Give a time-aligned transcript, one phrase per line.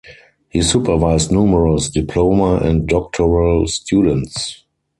[0.49, 4.63] He supervised numerous diploma and doctoral students.